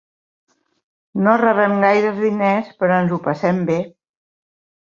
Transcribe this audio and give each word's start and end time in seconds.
No 1.27 1.35
rebem 1.41 1.77
gaires 1.85 2.17
diners 2.23 2.73
però 2.81 2.99
ens 3.03 3.15
ho 3.19 3.23
passem 3.29 3.61
bé. 3.71 3.77